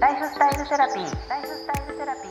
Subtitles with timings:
[0.00, 1.28] ライフスタイルセラピー。
[1.28, 2.30] ライフスタイルセラピー。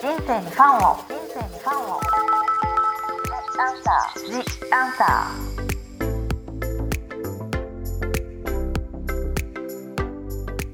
[0.00, 0.96] 人生にファンを。
[0.96, 2.00] 人生にファンを。
[3.58, 4.30] アンサー。
[4.30, 4.38] ジ
[4.72, 5.06] アンサー。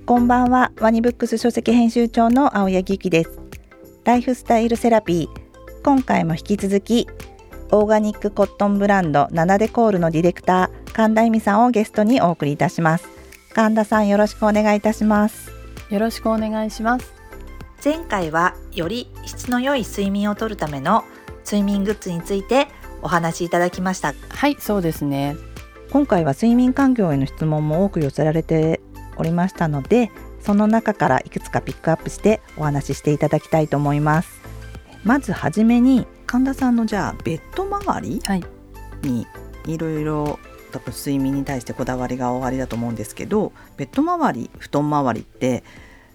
[0.07, 3.41] こんばんは、ワニブックス書籍編集長の青柳ゆきです。
[4.05, 5.43] ライフスタイルセラピー。
[5.83, 7.09] 今回も引き続き
[7.73, 13.22] オーガニックコットンブランドナナデコールのディレクター神田恵美さんをゲストにお送りいたします
[13.55, 15.53] 神田さんよろしくお願いいたします。
[15.91, 17.13] よろしくお願いします。
[17.85, 21.05] 前回はより質の良い睡眠をとるための
[21.45, 22.69] 睡眠グッズについて
[23.03, 24.15] お話しいただきました。
[24.31, 25.37] はいそうですね。
[25.91, 28.81] 今回は睡眠環境への質問も多く寄せられて
[29.19, 34.41] おりましたのでその中からいくつかピックアップしてお話ししていただきたいと思います。
[35.05, 38.23] まずはじめに神田さんのじゃあベッド周り
[39.03, 39.27] に
[39.67, 40.39] いろいろ
[40.73, 45.63] 多分睡眠に対してこだわりがおありだと思うんですけどベッド周り布団周りって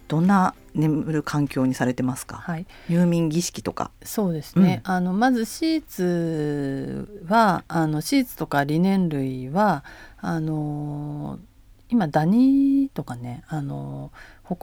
[0.08, 3.90] どんな眠る環境にされてますか、はい、入眠儀式とか。
[4.02, 9.84] そうですね、うん、あのまずシーツはあのシーツとかリネン類は
[10.18, 11.38] あの
[11.90, 14.12] 今ダニとかねあの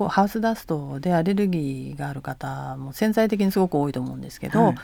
[0.09, 4.75] ハウスダストでアレルギーがある方も潜在的にすごく多いと思うんですけど、はい、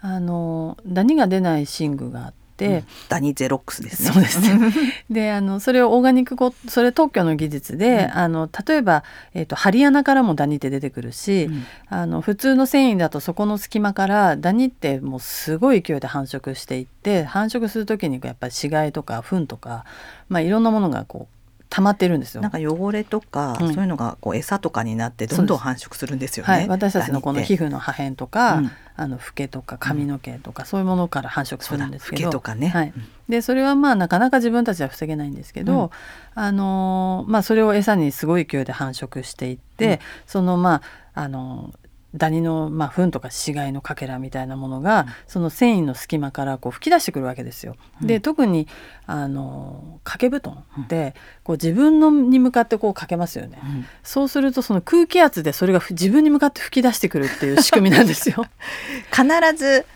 [0.00, 2.39] あのダニが出ない寝具があって、うん、
[3.08, 4.12] ダニゼロックスですね。
[4.12, 4.72] そうですね。
[5.10, 19.84] であのそれをオーガニックコそれ特許の技術で、うん、あの例えば、えーと、針穴からもダニって出てくるし、うん、あの普通の繊維だとそこの隙間からダニってもうすごい勢いで繁殖していって繁殖する時にやっぱり死骸とか糞とか、
[20.28, 21.39] まあ、いろんなものがこう
[21.70, 22.42] 溜まってるんですよ。
[22.42, 26.52] なんか汚れとか、うん、そういうのがこう餌とかになってどんどん繁殖するんですよね。
[26.52, 32.30] はい、私たちのこの皮膚の破片とか、うん、あのフケとか髪の毛とか、そういうものから繁殖するんですけど。
[32.30, 32.68] とかね。
[32.68, 32.92] はい。
[33.28, 35.92] でそれはまあなかなか自分たちは防げないんですけど、
[36.34, 40.82] あのまあそれを餌にすごい勢いで繁殖していって、そのま
[41.14, 41.72] ああの
[42.14, 47.76] ダニの、まあ、糞とか死骸のかけらみたいなものが、うん、その繊維の隙間からこう吹き出してくるわけですよ。
[48.00, 48.66] うん、で特に
[49.06, 58.44] あの掛け布団で、こう自分のに向かってこうかけますよね、うん、そうするとその空気圧でそれが自分に向かって吹き出してくるっていう仕組みなんですよ。
[59.10, 59.24] 必
[59.56, 59.86] ず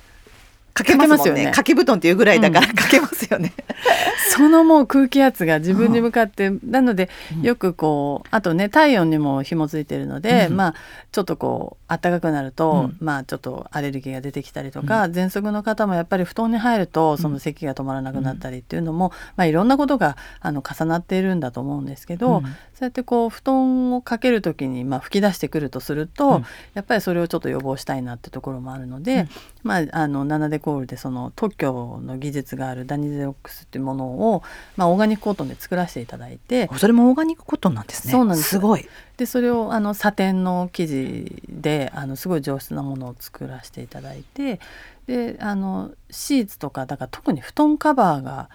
[0.74, 1.44] かけますよね。
[1.44, 3.53] 掛け布団っていうぐらいだからかけますよね、
[4.30, 7.08] そのもう空気圧が自分に向かって、なので
[7.42, 10.74] よくこうあとね体温にも紐づいてるので、まあ
[11.12, 22.43] ちょっとこう暖かくなると、まあちょっとアレルギーが出てきたりとか、喘息の方もやっぱり布団に入るとその咳が止まらなくなったりっていうのも、まあいろんなことがあの重なっているんだと思うんですけど、
[22.75, 26.43] そうやってこう布団をかける時にまあ吹き出してくるとすると、
[26.75, 29.28] やっぱりそれをちょっと予防したいなってところもあるので、
[29.62, 34.43] まああの7でコールでその特許の技術があるダニゼオックスっていうものを、
[34.77, 38.12] まあ、オーガニックコットンで作らせていただいてそれもオーガニックコットンなんですね。
[38.12, 38.51] そうなんです。
[38.51, 38.89] すごい。
[39.16, 44.60] でそれをあのサテンの生地であのすごい上質なものを作らせていただいて
[45.06, 48.48] であのシーツとかだから特に布団カバーが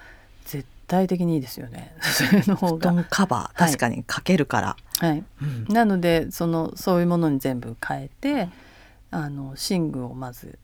[0.45, 1.95] 絶対的にいいですよね。
[2.59, 3.57] 布団カバー？
[3.57, 4.75] 確かにかけるから。
[4.99, 5.23] はい。
[5.41, 8.49] うん、なのでそのそういうものに全部変えて、
[9.11, 10.57] あの寝具をまず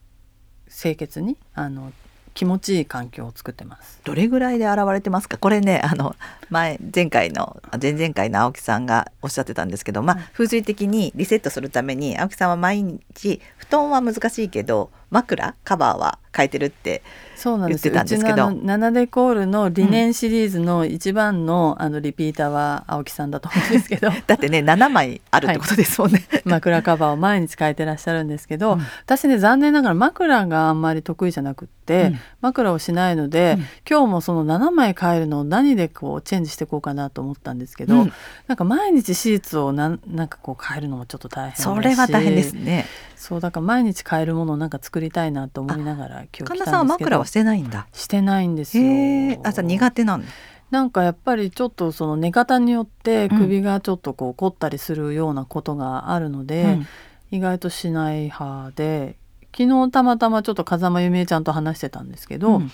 [0.68, 1.94] 清潔にあの
[2.36, 4.02] 気持ちいい環境を作ってます。
[4.04, 5.38] どれぐらいで現れてますか？
[5.38, 6.16] これねあの
[6.50, 17.02] 前前回の前々回の青木さんがおっしゃってたんですけどまあ、風水的にリセットするために青木さんは毎日布団は難しいけど枕カバーは変えてるって
[17.36, 17.88] そうなんです。
[17.88, 24.10] ようちのナナデコールのリネンシリーズの一番の,、あのリピーターは青木さんだと思うんですけど。
[24.26, 38.14] だってね7枚あるってことですもんね、はい、枕カバーを毎日変えてらっしゃるんですけど、うん、私ね残念ながら枕があんまり得意じゃなくって、うん、枕をしないので、うん、今日もその7枚変えるのを何でこうチェンジしていこうかなと思ったんですけど、うん、
[38.48, 42.86] なんか毎日シーツをなんなんかこう変えるのもちょっと大変それは大変ですね。
[43.16, 47.88] そうだから毎日変えるものをなんか作りたいなと思いながら今日神田さんは枕はしてないんだ。
[47.94, 49.40] してないんですよ。
[49.44, 50.24] あじゃ苦手なの？
[50.72, 56.88] なんかやっぱりちょっとその寝方によって首がちょっとこう凝ったりするようなことがあるので、うん、
[57.30, 59.16] 意外としない派で
[59.56, 62.72] 昨日たまたまちょっと風間由美恵ちゃんと話してたんですけど、うん、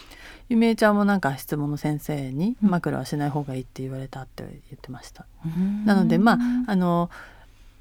[0.49, 5.25] 由美恵ちゃんもなんか質問の先生に枕はしない方がいいって言われたって言ってました。
[5.45, 6.37] うん、なのでまあ
[6.67, 7.09] あの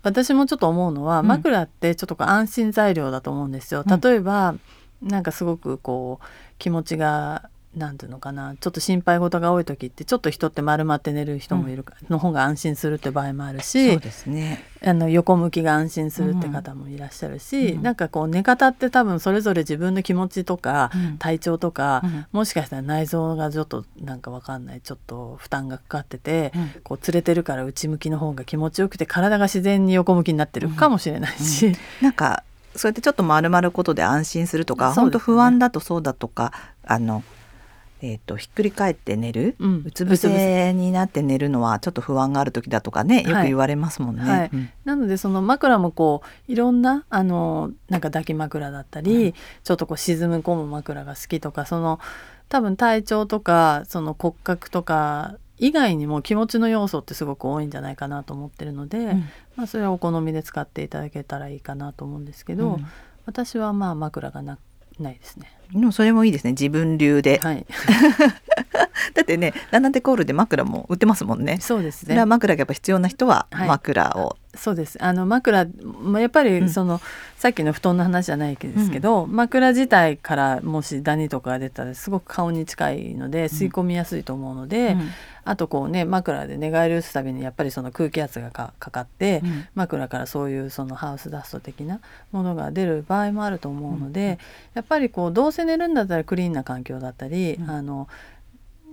[0.03, 3.85] 私もちょっと思うのは枕ってちょっと安心材料だと思うんですよ。
[3.87, 4.55] 例えば、
[5.03, 6.27] なんかすごくこう
[6.59, 14.65] 気持ちがなんていうのかなちょっと心配事が多い時ってちょっと人って丸まって寝る人もいるか、の方が安心するって場合もあるしそうですね。
[14.83, 17.83] あの横向きが安心するって方もいらっしゃるし、うん。
[17.83, 21.19] なんかこう寝方って多分それぞれ自分の気持ちとか、うん。
[21.19, 22.27] 体調とか、うん。
[22.33, 26.71] もしかしたら内臓がちょっとなんかわかんないちょっと負担がかかってて、うん。
[26.83, 32.43] こう連れてるから内向きの方が気持ちよくて体が自然に横向きになってるかもしれないし、なんか
[32.75, 34.95] そうやってちょっと丸まることで安心するとか、ね。
[34.95, 36.53] 本当不安だとそうだとか
[36.85, 37.23] あの、
[38.03, 39.83] えー、とひっくり返って寝る、うん。
[39.87, 44.23] うつ伏せになって寝るのはちょっと不安がある時だとかねよく言われますもんね。
[44.23, 44.51] はい。
[44.53, 44.71] うん。
[44.85, 52.01] なのでその枕もこういろんなあのなんか抱き枕だったり、ちょっとこう沈む込む枕が好きとかその
[52.49, 59.29] 多分体調とかその骨格とか以外にも気持ちの要素ってすごく多いんじゃないかなと思ってるので、うん。
[59.57, 62.87] まあ、それはお好みで使っていただけたらいいかなと思うんですけど、うん。
[63.27, 64.59] 私はまあ枕がな
[65.03, 65.51] ないですね。
[65.73, 66.51] でもそれもいいですね。
[66.53, 67.65] 自分流で、はい、
[69.15, 71.59] だってねランナテコールで枕も売ってますもんね。
[71.61, 72.25] そうですね。
[72.25, 73.69] 枕がやっぱ必要な人ははい。
[73.69, 74.99] 枕を、そうです。
[75.01, 75.67] あの枕
[76.03, 76.67] まあやっぱうん。
[76.67, 77.01] りその、
[77.37, 85.11] さっきの布団の話じゃないですけど、枕自体からもしダニとかが出たらすごく顔に近いので吸い込みやすいと思うので、うん
[85.45, 89.67] あとこうね枕で寝返り打つたびにやっぱりその空気圧がかかかって、うん。
[89.75, 92.01] 枕からそういうそのハウスダスト的な
[92.33, 94.39] ものが出る場合もあると思うので、
[94.75, 97.71] やっぱりこうどうせ寝るんだったらクリーンな環境だったり、うん。
[97.71, 98.09] あの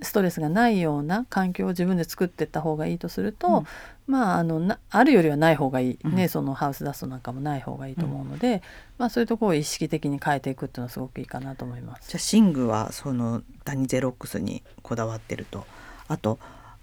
[0.04, 3.68] ストレスがないような環境を自分で作っていった方がいいとすると、うん。
[4.06, 6.16] まああのなあるよりはない方がいい、うん。
[6.16, 8.62] ねそのハウスダストなんかもない方がいいと思うので、
[9.00, 12.16] まあそういうところを意識的に変えていくっていうのはすごくいいかなと思います。
[12.16, 15.66] じゃあ寝具はそのダニゼロックスにこだわってると
[16.08, 16.40] あと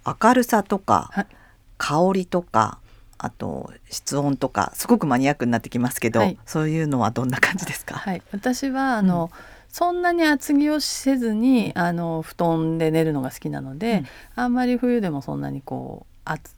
[0.06, 1.26] 明るさとか、はい。
[1.76, 2.78] 香りとか
[3.18, 6.38] あと室温とかすごくマニアックになってきますけど、はい。
[6.46, 9.30] そういうのはどんな感じですか、はい、私はあの、
[9.68, 14.04] そんなに厚着をせずにあの布団で寝るのが好きなので、
[14.36, 14.42] うん。
[14.42, 16.54] あんまり冬でもそんなにこう厚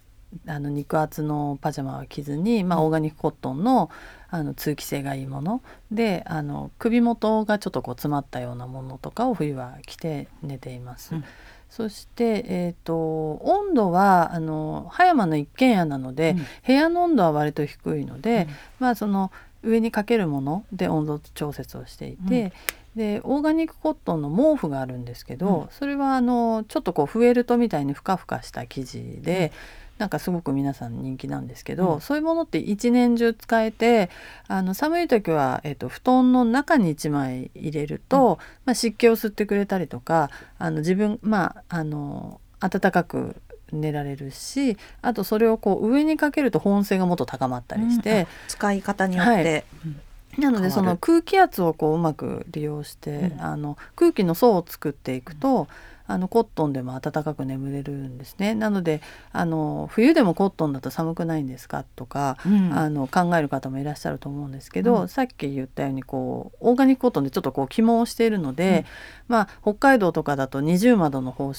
[0.46, 3.90] あの肉厚のパジャマは着ずに、まあ、オーガニックコットンの
[4.28, 5.62] あの通気性がいいもの。
[5.90, 11.14] であの首元がちょっとこう詰まったようなものとかを冬は着て寝ています。
[11.14, 11.24] うん
[11.68, 16.46] そして、えー、と温度はあの葉山の一軒家なので、うん。
[16.66, 18.54] 部屋の温度は割と低いので、うん。
[18.80, 19.30] まあその
[19.62, 22.52] 上にかけるもので温度調節をしていて、
[22.94, 25.68] でオーガニックコットンの毛布があるんですけど、うん。
[25.70, 29.52] それはあのちょっとこうフェルトみたいにふかふかした生地で、
[29.98, 32.00] なんかすごく皆さん人気なんですけど、うん。
[32.00, 34.10] そういうものって一年中使えて
[34.46, 43.36] あの寒い時は、えっと布団の中に1枚入れると、まあ、湿気を吸ってくれたりとかあの自分まああの暖かく
[43.72, 48.26] 寝られるしあとそれをこう上にかけると保温性がもっと高まったりして、うん。
[48.48, 50.00] 使い方によって、うん。
[50.42, 53.40] なのでその空気圧をこううまく利用して、うん。
[53.40, 55.68] あの空気の層を作っていくと、
[56.06, 58.54] あのコットンでも暖かく眠れるんですね。
[58.54, 59.00] なので
[59.32, 62.72] あの冬でもコットンだと寒くないんですかとか、うん。
[62.72, 65.08] あの考える方もいらっしゃると思うんですけど、うん。
[65.08, 68.84] さっき言ったようにこうオーガニックコットンでちょっとこう起毛しているので、
[69.28, 71.52] まあ北海道とかだと二重窓の方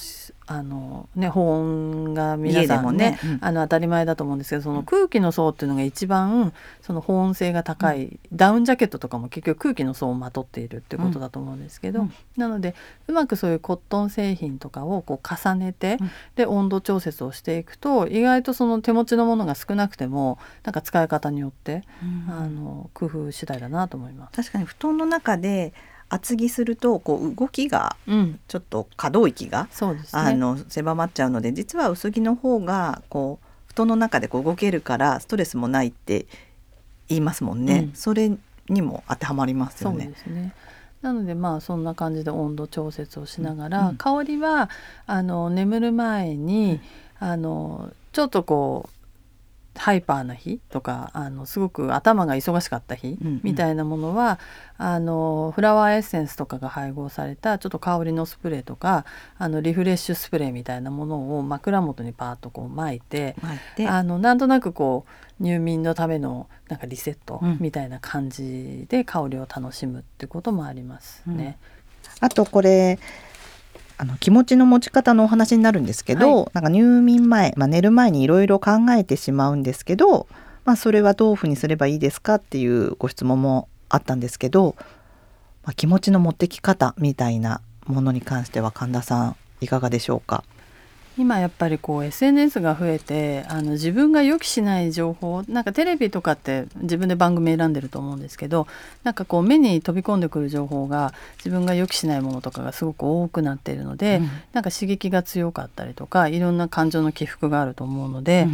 [0.46, 3.38] あのね保温が皆さんねもね、うん。
[3.42, 12.12] あの当たり前だと思うんですけどその空気の層っていうのが一番その保温性が高い、ダウンジャケットとかも結局空気の層をまとっているっていうことだと思うんですけど、うん。
[12.36, 12.74] なので
[13.06, 24.36] うまくそういうコットン製品とかをこう重ねて、うんで温度調節をしていくと意外とその手持ちのものが少なくてもなんか使い方によって、うんあの工夫次第だなと思います。
[24.36, 25.72] 確かに布団の中で
[26.08, 30.22] 厚着するとこう動きがうん、ちょっと可動域が、そうですね。
[30.22, 36.26] あの狭まっちゃうので実は薄着の方がこう布団の中でこう動けるからストレスもないって
[37.08, 38.30] 言いますもんね、うんそれ
[38.68, 40.12] にも当てはまりますよね。
[40.26, 40.52] ね。
[41.02, 43.96] なのでまあそんな感じで温度調節をしながら、うんうん。
[43.96, 44.70] 香りは
[45.06, 46.80] あの眠る前に、
[47.20, 48.97] あのちょっとこう
[49.78, 53.40] ハイパーな日とかあのすごく頭が忙しかった日うんうん。
[53.42, 54.38] みたいなものは、
[54.76, 59.04] あのフラワーエッセンスとかが配合されたちょっと香りのスプレーとか
[59.38, 63.34] あのリフレッシュスプレーみたいなものを枕元にパーッとこう巻いて
[63.88, 65.04] あのなんとなくこ
[65.40, 67.58] う入眠のためのなんかリセットうん。
[67.60, 71.58] みたいな感じで香りを楽しむってこともありますね。
[72.20, 72.98] あとこれ
[73.98, 80.28] あの気持ちの持ち方のお話になるんですけど、なんか入眠前、まあ、寝る前にいろいろ考えてしまうんですけど、
[80.64, 84.76] まあ、それはどういうふうにすればいいですかっていうご質問もあったんですけど、
[85.64, 90.44] まあ、気持ちの持ってき方みたいなものに関しては神田さんいかがでしょうか、
[91.18, 98.68] 今やっぱりこう SNS が増えてあの自分が予期しない情報なんかテレビとかって自分で番組選んでると思うんですけど
[99.02, 108.46] なんかこう目に飛び込んでくる情報が自分が予期しないものとかがすごく多くなっているので、うん、なんか刺激が強かったりとかいろんな感情の起伏があると思うので、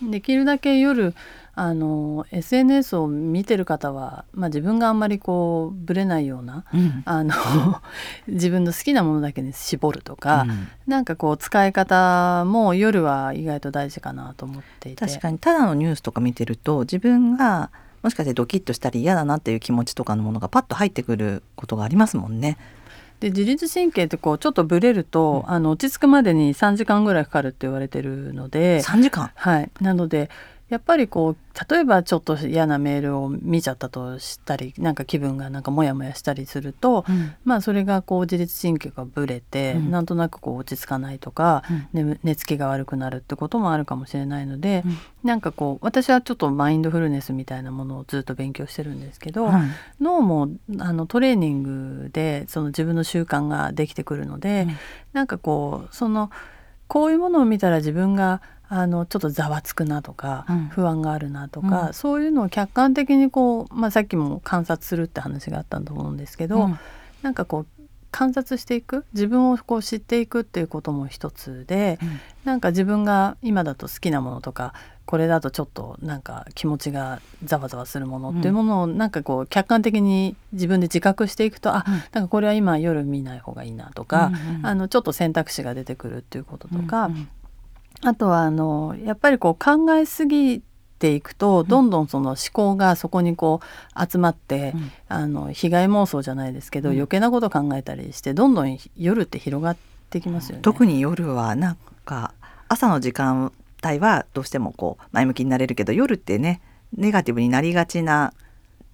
[0.00, 1.14] うん、できるだけ夜
[1.56, 7.32] あの SNS を見てる方は、まあ、自分があんまりこうぶれないような、うん、あの
[8.26, 15.06] 自分の好きなものだけに絞るとか、うん、なんかこう使い方も夜は意外と大事かなと思っていて。
[15.06, 17.70] 確かにただのニュースとか見てると自分が
[18.02, 22.58] もしかしてドキッとしたり嫌だなっていう気持ちとかのものがパッと入ってくることがありますもんね。
[23.20, 28.80] で自律神経ってこうちょっとブレると、うん、あの落ち着くまでに3時間ぐらいかかるって言われてるので。
[28.82, 29.30] 3時間？
[29.34, 29.70] はい。
[29.80, 30.28] なので
[30.74, 31.36] やっぱりこう
[31.70, 41.62] 例えばちょっと嫌なメールを見ちゃったとしたりなんか気分がなんかモヤモヤしたりすると、うん、まあそれがこう自律神経がぶれて、うん、なんとなくこう落ち着かないとか、
[41.94, 49.48] うん、寝つきが悪くなるってこともあるかもしれないので、うん、なんかこう私はちょっとマインドフルネスみたいなものをずっと勉強してるんですけど、
[50.00, 50.48] 脳も
[50.80, 54.76] あのトレーニングでその自分の習慣ができてくるので、うん、
[55.12, 56.32] なんかこうその
[56.88, 57.14] こうい。
[57.14, 58.42] うものを見たら自分が
[58.74, 66.78] あのちょっとざわつくなとか、うん、不安があるなとか、うん、そういうのを客観的にこう、まあ、さっきも観察するって話があったと思うんですけど、うん、
[67.22, 67.66] なんかこう
[68.10, 87.28] 観察していく自分をこう知っていくっていうことも一つで、うん、なんか自分が今だと好きなものとかこれだとちょっとなんか気持ちがざわざわするものっていうものをなんかこう客観的に自分で自覚していくと、うん、あなんかこれは今夜見ない方がいいなとか、うんうん、あのちょっと選択肢が出てくるっていうこととか、うんうん
[88.04, 90.62] あとはあのやっぱりこう考えすぎ
[90.98, 99.76] ていくとどんどんその思考がそこにこう集まって、うん、あの被害妄想じゃないですけど、うん、余計なこと考えたりしてどんどん夜って広がっ
[100.10, 100.62] てきますよね。
[100.62, 102.34] 特に夜はなんか
[102.68, 103.52] 朝の時間
[103.84, 106.60] 帯はどうしてもこう前向きになれるけど夜ってね
[106.96, 108.32] ネガティブになりがちな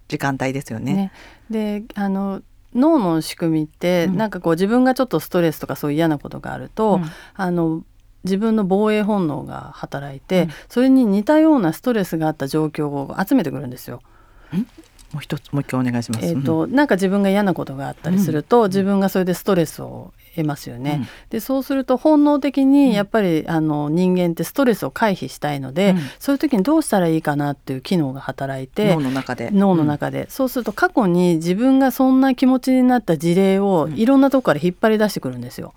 [0.07, 0.93] 時間帯ですよね。
[0.93, 1.11] ね。
[1.49, 2.41] であの
[2.73, 7.83] 脳の仕組みって、うん、なんかこう自分がちょっとストレスとかそういう嫌なことがあると、うん、あの
[8.23, 14.01] 自分の防衛本能が働いて、うん、それに似たようなストレスがあった状況を集めてくるんですよ。
[15.13, 16.25] もう一つもう一回お願いします。
[16.25, 20.99] えっ、ー、と、うん、なんか自分が嫌なことがあったりすると、うん、自分がそれでストレスを得ますよね。
[21.01, 29.49] うん、でそうすると本能的にやっぱり、あの人間ってストレスを回避したいので、そういう時にどうしたらいいかなっていう機能が働いて脳の中で。
[29.51, 35.73] 脳の中で、そうすると過去に自分がそんな気持ちになった事例をいろんなとこから引っ張り出してくるんですよ。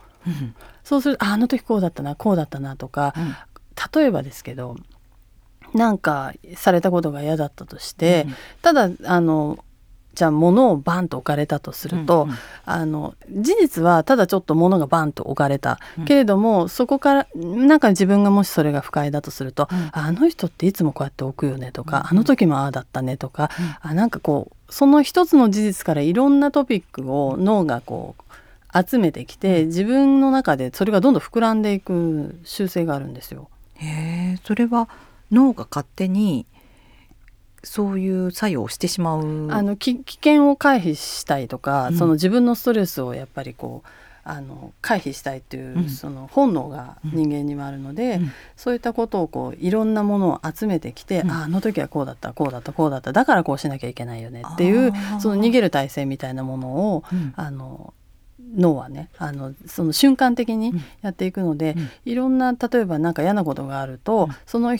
[0.83, 3.35] そうするとあの時こうだったなこうだったなとか、うん、
[4.01, 4.77] 例えばですけど
[5.75, 9.59] なんかされたことが嫌だったとして、うん、ただあの
[10.15, 23.51] じゃあ物をバンと置かれたとすると、うんうん、あの事実はただちょっと物がバンと置かれた、うん、けれどもそこからなんか自分がもしそれが不快だとすると、うん、あの人っていつもこうやって置くよねとか、うん、あの時もああだったねとか、
[23.85, 28.24] うん、あなんかこうその一つの事実からいろんなトピックを脳がこう
[28.75, 33.49] 集めてきて自分の中でそれがどんどん膨らんでいく習性があるんですよ。
[33.77, 34.89] へえそれは
[35.31, 36.47] 脳が勝手に
[37.63, 39.51] そういう作用をしてしまう。
[39.51, 43.89] あの危険を回避したいとか、うん、その自分のストレスをやっぱりこう
[44.25, 57.05] あの回避したいっていう、うん、その本能が人間にはあるので、うん、そういったことをこういろんなものを集めてきて、うん、ああの時はこうだったこうだったこうだっただからこうしなきゃいけないよねっていうその逃げる体制みたいなものを、
[57.37, 57.93] あの
[58.55, 64.77] 脳はねあのその瞬間的にやっていくので、うん、いろんな例えば何か嫌なことがあると、うん、その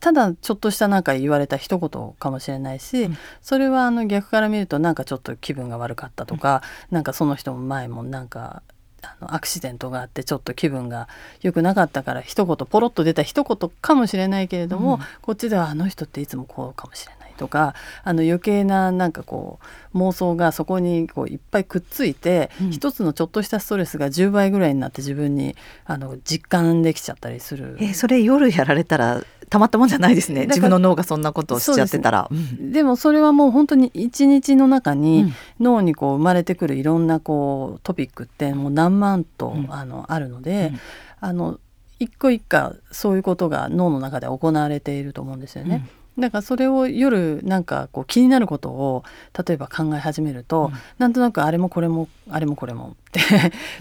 [0.00, 8.62] ただちょっとしたなんか言われた一言かもしれないし、うん、それはあの逆から見るとなんかちょっと気分が悪かったとか、うん、なんかその人も前もなんか
[9.02, 11.08] あのアクシデントがあってちょっと気分が
[11.40, 17.17] 良くなかったから一言ポロッと出た一言かもしれないけれども、うん、こっちではあの人っていつもこうかもしれない。
[17.38, 19.58] とかあの余計ななんかこ
[19.94, 27.78] う妄想がそこにこういっぱいくっついて、うん、一つのちょっとしたストレスが10倍ぐらいになって自分にあの実感できちゃったりする。
[27.80, 30.46] えー、それ夜やられたらたまったもんじゃないですね。
[30.46, 32.28] 自分の脳がそんなことをしちゃってたら。
[32.30, 32.42] でね。
[32.60, 40.72] うん、でもそれはもう本当に一日の中に脳にこう生まれてくるいろんなこうトピックってもう何万と、うん、あのあるので、
[41.20, 41.58] あの
[41.98, 45.86] 一個一個そういうことが脳の中で行われていると思うんですよね。
[46.18, 49.04] だからそれを夜なんかこう気になることを
[49.46, 53.20] 例えば考え始めると、うん、なんとなくあれもこれもあれもこれもって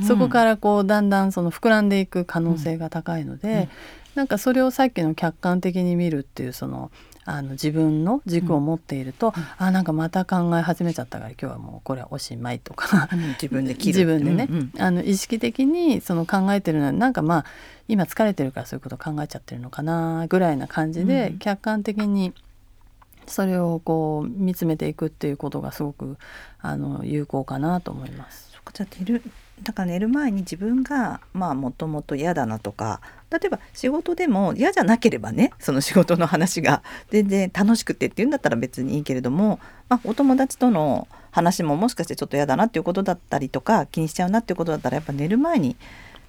[0.05, 3.69] そこからこうだんだんその膨らんでいく可能性が高いので、
[4.15, 6.91] なんかそれをさっきの客観的に見るっていうその
[7.29, 13.09] あの自分の軸を持っていると、うん、あなんかまた考え始めちゃったから今日はもうこれはおしまいとか、
[13.41, 17.45] 自分で切る自分でね、うんうん、あの意識的にその考えてるのはなんかまあ
[17.89, 22.33] 今疲れてるからそういうこと考えちゃってるのかなぐらいな感じで、客観的に
[23.27, 26.17] それをこう見つめていくっていうことがすごく
[26.61, 28.51] あの有効かなと思います。
[28.53, 29.21] そじゃ寝る
[29.63, 39.59] だから寝る前に自分がまあもともと嫌だなとか例えば仕事でも嫌じゃなければねその仕事の話が全然楽しくてっていうんだったら別にいいけれども、
[39.89, 45.75] まあ、お友達との話ももしかしてちょっと嫌だなっていうことだったりとか気にしちゃうなっていうことだったらやっぱ寝る前に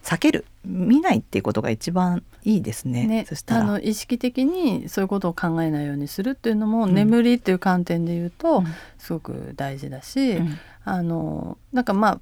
[0.03, 3.07] 避ける見ないっていうことが一番いいですね。
[3.07, 3.61] ねそしたら。
[3.61, 8.65] あの意識的にそういうことを考えないようにするっていうのも、うん、眠りっていう観点で言うと、
[8.99, 12.21] すごく大事だし、うん、あのなんかまあ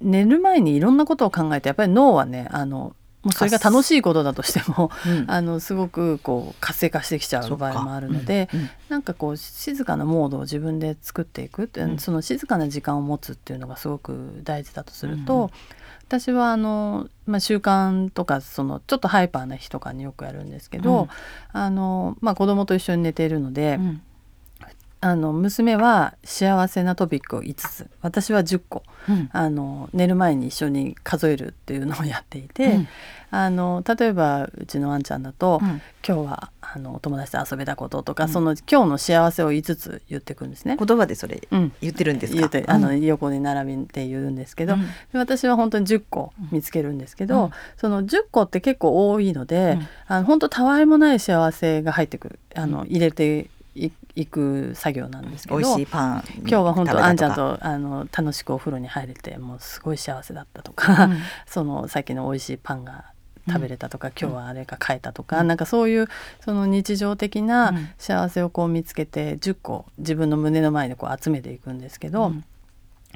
[0.00, 8.60] 寝る前にいろんなことを考えてやっぱり脳はねあのもうそれが楽しいことだとしても、うん、 あのすごくこう活性化してきちゃう場合もあるので、うん。
[8.60, 15.50] うん、なんかこう静かなモードを自分で作っていくって、うん、その静かな時間を持つっていうのがすごく大事だとすると、うん、
[16.08, 21.08] 私はあの、まあ、習慣とかそのちょっとハイパーな日とかによくやるんですけど、
[21.52, 23.78] あのまあ、子供と一緒に寝ているので。
[25.02, 27.90] あの娘は幸せなトピックを5つ。
[28.02, 32.88] 私は10個、うん、あの寝る前に一緒に数えるっていうのをやっていて、うん、
[33.30, 40.76] あの例えばうちのワンちゃんだと、うん、今日はあのお友達と遊べたこととか、その今日の幸せを5つ言ってくるんですね。
[40.78, 44.76] 言葉でそれ言ってるんですか、あの横に並びて言うんですけど、
[45.14, 52.38] 私は本当に10個見つけるんですけど、その10個って結構多いので、あの本当たわいもない幸せが入ってくる。
[52.54, 63.04] あの入れて行く作業なんですけど美味しいパン今日は本当あんちゃんとあの楽しくお風呂に入れてもうすごい幸せだったとか、うん、 そのさっきの美味しいパンが
[63.48, 66.08] 食べれたとか、うん、今日はあれが買えたとか、うん、なんかそういう
[66.44, 72.44] その日常的な幸せをこう見つけて10個自分の胸の前でこう集めていくんですけど、うん、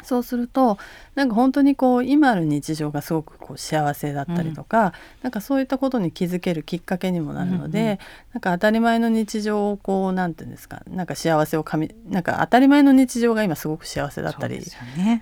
[0.03, 0.79] そうすると
[1.15, 7.99] なんか本当にこう今ある日常がすごくこう幸せだったりとか、うん、なんかそういったことに気づけるきっかけにもなるので、うんうん、
[8.35, 14.61] なんか当たり前の日常をこうなんていうんですかなんか幸せをかみなんか当たり前の日常が今すごく幸せだったり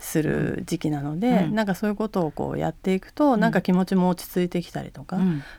[0.00, 5.19] する時期なので、ねうん、なんかそういうことをこうやっていくと、うん、なんか気持ちも落ち着いてきたりとか、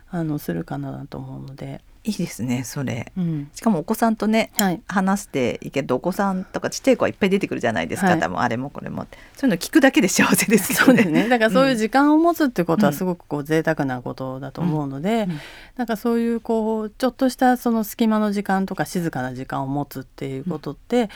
[0.09, 1.81] あのするかなと思うので。
[2.05, 9.07] いいですねそれ、うん、しかもお子さんとね、はい、話していけどお子さんとかちっちゃい子はいっぱい出てくるじゃないですか、はい、多分あれもこれも。
[9.35, 10.85] そういうの聞くだけで幸せですよね。
[10.85, 11.29] そうですね。
[11.29, 15.39] だからそういう時間を持つってことはすごくこう贅沢なことだと思うので、うんうん、
[15.77, 21.09] なんかそういうこうちょっとしたその隙間の時間とか静かな時間を持つっていうことって、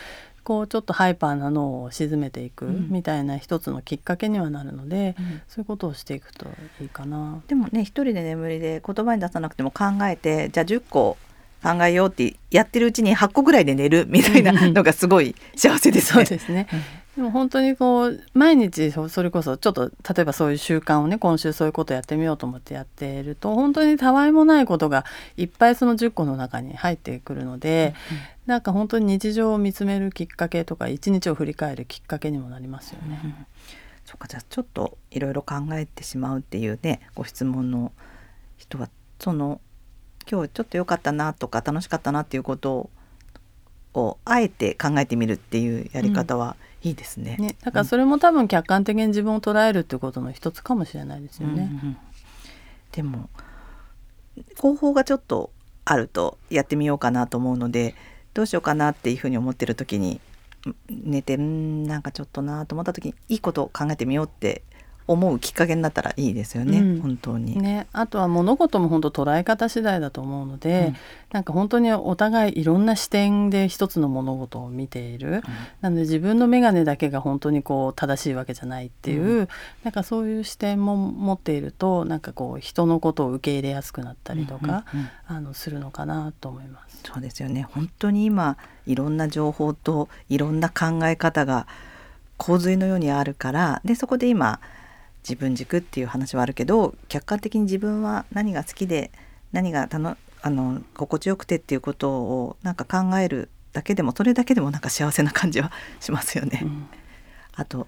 [0.48, 6.46] こうちょっとハイパーな脳を沈めていくみたいな一つのきっかけにはなるので、うん、そういうことをしていくと
[6.80, 7.42] いいかな。
[7.48, 11.18] でもね一人で眠りで言葉に出さなくても考えてじゃあ10個
[11.62, 16.24] 考えようってやってるうちに8個ぐらいで寝るみたいなのがすごい幸せですね。
[16.24, 16.66] そうですね、
[17.18, 25.04] でも本当にこう毎日それこそちょっと例えばそういう習慣をね今週そういうことやってみようと思ってやっていると本当にたわいもないことが
[25.36, 28.18] いっぱいその10個の中に入ってくるので、うん、
[28.48, 33.20] なんか本当に日常を見つめるきっかけとか一日を振り返るきっかけにもなりますよね。
[33.22, 33.46] うん、
[34.06, 37.92] そうかじゃあちょっといろいろ考えてしまうっていうねご質問の
[38.56, 38.88] 人は
[39.20, 39.60] その
[40.26, 42.88] 今日ちょっと良かったなとか楽しかったなっていうこと
[43.92, 46.88] をあえて考えてみるっていうやり方は、うん。
[46.88, 47.36] いいですね。
[47.38, 51.68] ねだからそれも多分客観的に自分を捉えるっていうことの一つかもしれないですよね。
[51.82, 51.96] うんうん、
[52.92, 53.28] でも
[54.56, 55.50] 方法がちょっと
[55.84, 57.94] あるとやってみようかなと思うので
[58.38, 60.20] どうしようかなっていうふうに思ってる時に
[60.88, 64.62] 寝てんなんかちょっとなと思った時にいいことを考えてみようって
[65.08, 67.60] 思うきっかけになったらいいですよね、うん、本当に。
[67.60, 70.96] ね、あとは物事も本当捉え方次第だと思うので、うん、
[71.32, 75.42] なんか本当にお互いいろんな視点で一つの物事を見ている、うん、
[75.80, 79.48] なので自分の眼鏡だけが本当にこう正しいわけじゃないっていう、うん、
[79.82, 87.00] なんかそういう視点も持っているとなんかこう人のことを受け入れやすくなったりとか、うんうんうん、あのするのかなと思います。
[87.04, 87.62] そうですよね。
[87.62, 91.66] 本当に今いろんな情報といろんな考え方が
[92.36, 94.60] 洪水のようにあるからでそこで今
[95.28, 99.10] 自分軸っていう話はあるけど客観的に自分は何が好きで
[99.52, 106.60] 何がたのあの心地よくてっていうことをなんか考えるだけでもそれだけでもなんか幸せな感じはしますよね。
[106.62, 106.88] うん、
[107.54, 107.86] あと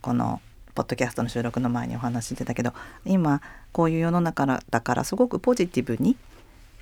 [0.00, 0.40] この
[0.74, 2.72] ポッドキャストの収録の前にお話ししてたけど
[3.04, 3.40] 今
[3.72, 6.16] こういう世の中だからすごくポジティブに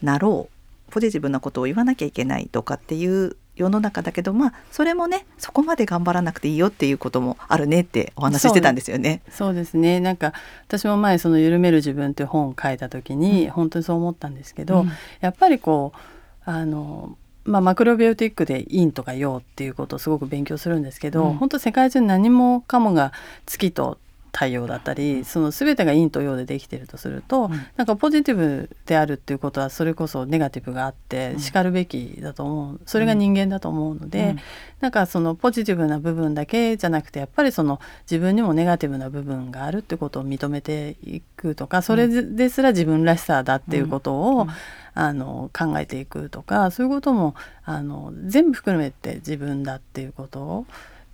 [0.03, 0.49] なろ
[0.89, 9.23] うポジティブなことを言わなきゃいけないとかっていう世の中だけどまあそれもねそこまで頑張らなくていいよっていうこともあるねってお話ししてたんですよね。
[9.31, 9.77] そうです。
[9.77, 10.01] ね。
[10.01, 10.33] なんか
[10.67, 14.87] 私も前その「緩める自分」っていう本を書いた時に、本当にそう思ったんですけど、
[15.21, 23.13] やっぱりこうあのまあ、マクロビオティックで陰とか陽っていうことをすごく勉強するんですけど、うん、本当世界中何もかもが
[23.47, 23.99] 月と
[24.33, 32.81] 太陽だったりその全てが陰と陽でできてるとすると、うん、なんかポジティブであるっていうことはそれこそネガティブがあってしかるべきだと思う。
[32.87, 34.39] それが人間だと思うので、うん、
[34.81, 44.49] なんかそのポジティブな部分だけじゃなくてやっぱりその自分にもネガティブな部分があるってことを認めていくとかそれですら自分らしさだっていうことを、うん。
[44.95, 50.67] あの考えていくとかそういうこともあの全部含めて自分だっていうことを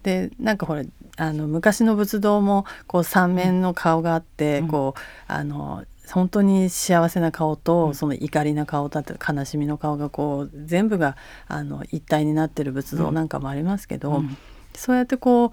[0.06, 0.84] でなんかほら
[1.16, 11.16] あの昔の仏像もこう三面の顔があって、うん、こうあの本当に幸せな顔と、その怒りな顔だって悲しみの顔がこう全部が
[11.48, 14.36] あの一体になってる仏像なんかもありますけど、うん、
[14.76, 15.50] そうやってこう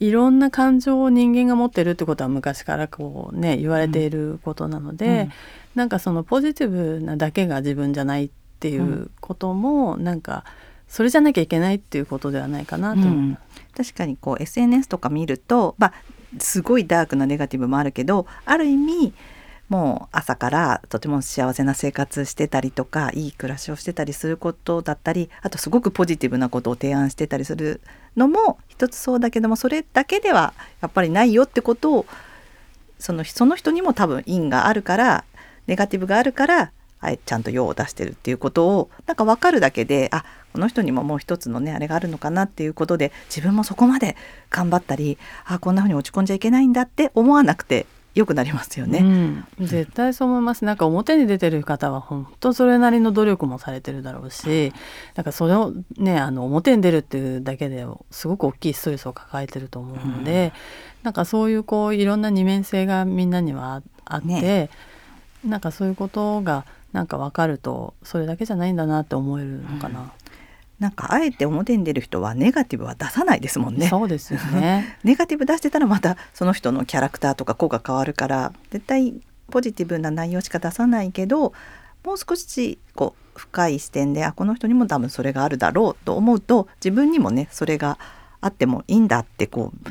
[0.00, 5.28] いろんな感情を人間が持ってるってことは昔からこうね言われていることなので、
[5.74, 10.44] なんかそのポジティブなだけが自分じゃないっていうことも、うん、なんか
[10.88, 13.40] それじゃなきゃいけないっていうことではないかなと思います。
[13.78, 15.92] うん、確かにこう SNS とか見ると、まあ、
[16.38, 19.12] すごいダークなネガティブもあるけどある意味
[19.68, 27.80] もう朝からとても幸せな生活してたりとかいい暮らしをしてたりすることだったりあとすごくポジティブなことを提案してたりする
[28.16, 32.06] のも一つそうだけどもそれだけではやっぱりないよってことを
[32.98, 35.24] そのその人にも多分因があるから
[35.66, 36.72] ネガティブがあるから
[37.24, 44.16] ちゃんと用を出してるっていうことをなんか分かるだけであこの人にももう一つのねあれがあるのかなっていうことで自分もそこまで
[44.50, 49.00] 頑張ったりあこんな風に落ち込んじゃいけないんだって思わなくて良くなりますよね、
[49.58, 50.64] うん、絶対そう思います。
[50.64, 54.72] なんか表に出てる方は本当それなりの努力もされてるだろうし
[55.16, 60.54] なんかそれをねあの表に出るっていうだけですごく大きいストレスを抱えてると思うので、
[61.02, 64.70] うん、なんかそういうこういろんな二面性がみんなにはあって、ね、
[65.44, 66.64] なんかそういうことが
[66.96, 70.00] なんか分かるとそれだけじゃないんだなって思えるのかな。
[70.00, 70.10] うん
[70.78, 73.88] なんかあえて表に出る人はネガティブは出さないですもんね。
[73.88, 74.98] そうですよね。
[75.04, 79.14] ネガティブ出してたらまたその人のキャラクターとか子が変わるから絶対
[79.50, 81.54] ポジティブな内容しか出さないけど
[82.04, 87.98] もう少しこう深い視点であこの人にも多分それがあるだろうと思うと自分にもねそれが
[88.42, 89.90] あってもいいんだってこう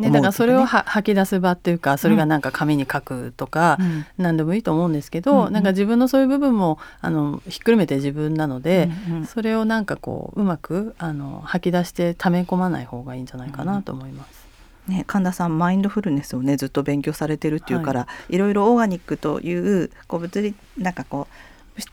[0.00, 3.78] ね、だからそれを吐き出す場っていうかそれがなんか紙に書くとか、
[4.18, 14.40] 何でもいいと思うんですけど、うん、なんか自分のそういう部分もあのひっくるめて自分なので、うんうん、それをなんかこううまくあの吐き出して溜め込まない方がいいんじゃないかなと思います。
[14.88, 21.34] ね、神田さんマインドフルネスをねずっと勉強されてるっていうから、はい、いろいろオーガニックというこう物理なんかこう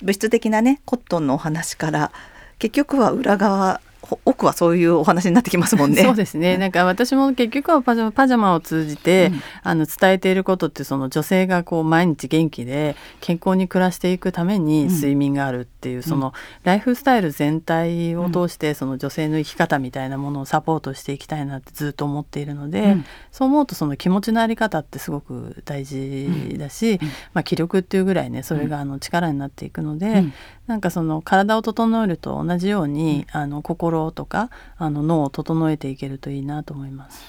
[0.02, 2.12] 物質的なねコットンのお話から
[2.60, 3.82] 結局は裏側
[4.26, 6.04] 奥はそういうお話になってきますもんね。
[6.04, 6.58] そうですね。
[6.58, 16.34] なんか私も結局はパジャマパジャマを通じて、うん、あの伝えていることってその女性がこう毎日元気で健康に暮らしていくために睡眠があるっていう、うん、その
[16.64, 27.00] ライフスタイル全体を通してその女性の生き方みたいなものをサポートしていきたいなってずっと思っているので、うん、そう思うとその気持ちのあり方ってすごく大事だし、
[27.34, 30.26] まあ気力っていうぐらいねそれがあの力になっていくので、
[30.68, 37.22] なんかその体を整えると同じように、あの心心とかあの脳を整えていけるといいなと思います。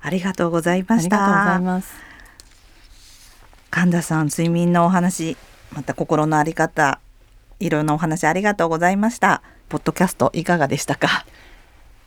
[0.00, 1.24] ありがとうございました。
[1.24, 1.94] ありがとうございます。
[3.70, 5.36] 神田さん、睡眠のお話、
[5.72, 7.00] また心のあり方、
[7.60, 9.42] いろんなお話ありがとうございました。
[9.68, 11.24] ポッドキャストいかがでしたか？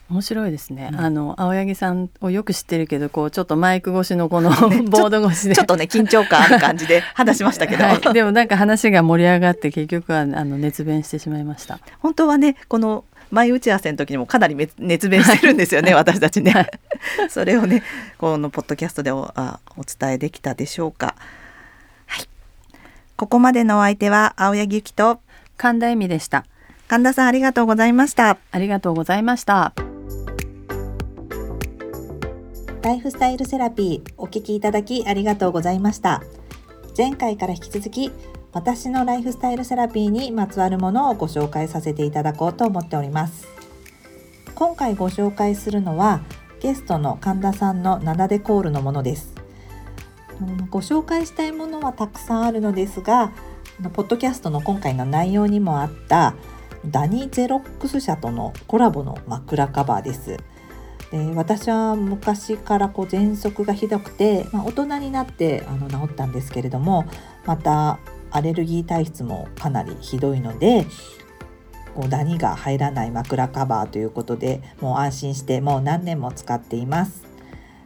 [0.10, 4.50] 面白いですね、うん、あの青柳さんをよく知ってるけどこうちょっとマイク越しのこの
[4.90, 5.56] ボード越しで。
[5.56, 11.80] ちょっとね緊張感ある感じで 話しましたけど、はい、でもなんか話が盛り上がって結局はあの熱弁してしまいました。
[12.00, 16.70] 本当はねこの前打ち合わせの時にもかなり熱弁してるんですよね、はい、私たちね、はい、
[17.30, 17.84] それをね
[18.18, 21.16] このポッドキャストでおあお伝えできたでしょうか。
[22.08, 22.28] はい。
[23.16, 25.22] ここまでのお相手は青柳ゆきと
[25.58, 26.46] 神田恵美でした。
[26.88, 28.38] 神田さんありがとうございました。
[28.52, 29.89] ありがとうございました
[32.82, 36.24] ライフスタイルセラピーお聞きいただきありがとうございました。
[36.98, 38.10] 前回から引き続き
[38.54, 43.50] 私のライフスタイルセラピーにまつわるものをご紹介させていただこうと思っております。
[44.56, 46.22] 今回ご紹介するのは
[46.62, 49.36] ゲストの神田さんのナナデコールのものです。
[50.70, 53.34] ご紹介したいものはたくさんあるのですが、
[53.92, 56.34] ポッドキャストの今回の内容にもあった
[56.86, 60.38] ダニゼロックス社とのコラボの枕カバーです。
[61.12, 67.06] で私は昔からこう喘息がひどくて、まあ、大人になってあの治ったんですけれども
[67.46, 68.00] また
[68.32, 70.86] アレルギー体質もかなりひどいので
[71.96, 77.24] こうダニが入らない枕カバーということでもう安心してもう何年も使っています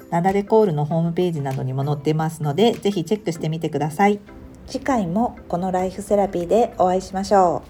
[0.10, 4.20] ナダレコールのホームページなどにも載っていますのでぜひチェックしてみてください
[4.68, 7.64] 次回もこのライフセラピーでお会いしましょ